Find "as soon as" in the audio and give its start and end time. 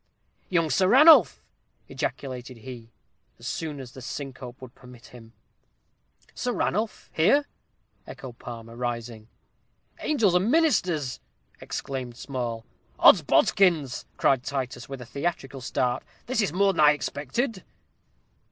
3.37-3.91